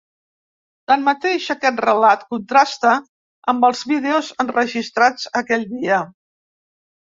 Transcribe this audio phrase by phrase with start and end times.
[0.91, 2.95] Tanmateix, aquest relat contrasta
[3.55, 6.03] amb els vídeos enregistrats aquell dia.